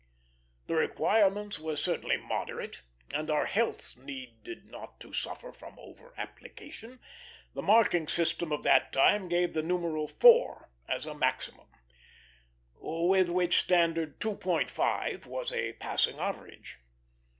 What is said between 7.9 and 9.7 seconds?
system of that time gave the